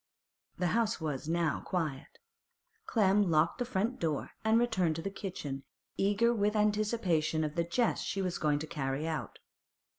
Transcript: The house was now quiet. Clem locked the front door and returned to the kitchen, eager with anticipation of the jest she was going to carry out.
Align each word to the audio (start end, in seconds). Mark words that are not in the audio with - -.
The 0.57 0.69
house 0.73 0.99
was 0.99 1.29
now 1.29 1.59
quiet. 1.59 2.17
Clem 2.87 3.29
locked 3.29 3.59
the 3.59 3.65
front 3.65 3.99
door 3.99 4.31
and 4.43 4.57
returned 4.57 4.95
to 4.95 5.01
the 5.03 5.11
kitchen, 5.11 5.61
eager 5.95 6.33
with 6.33 6.55
anticipation 6.55 7.43
of 7.43 7.53
the 7.53 7.63
jest 7.63 8.03
she 8.07 8.19
was 8.19 8.39
going 8.39 8.57
to 8.57 8.65
carry 8.65 9.07
out. 9.07 9.37